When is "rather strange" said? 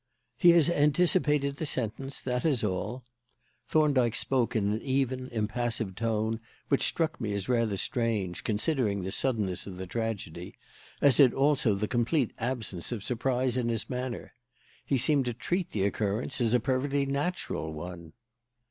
7.47-8.43